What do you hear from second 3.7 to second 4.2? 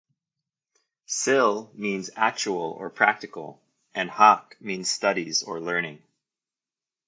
and